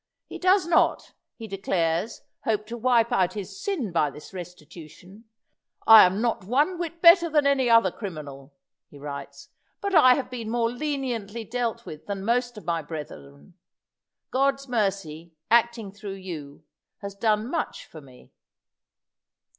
He 0.25 0.39
does 0.39 0.65
not, 0.65 1.13
he 1.35 1.47
declares, 1.47 2.23
hope 2.43 2.65
to 2.65 2.75
wipe 2.75 3.11
out 3.11 3.33
his 3.33 3.61
sin 3.61 3.91
by 3.91 4.09
this 4.09 4.33
restitution. 4.33 5.25
'I 5.85 6.05
am 6.07 6.21
not 6.21 6.43
one 6.43 6.79
whit 6.79 7.03
better 7.03 7.29
than 7.29 7.45
any 7.45 7.69
other 7.69 7.91
criminal,' 7.91 8.51
he 8.89 8.97
writes, 8.97 9.49
'but 9.79 9.93
I 9.93 10.15
have 10.15 10.31
been 10.31 10.49
more 10.49 10.71
leniently 10.71 11.43
dealt 11.43 11.85
with 11.85 12.07
than 12.07 12.25
most 12.25 12.57
of 12.57 12.65
my 12.65 12.81
brethren. 12.81 13.53
God's 14.31 14.67
mercy, 14.67 15.35
acting 15.51 15.91
through 15.91 16.15
you, 16.17 16.63
has 17.01 17.13
done 17.13 17.47
much 17.51 17.85
for 17.85 18.01
me.'" 18.01 18.31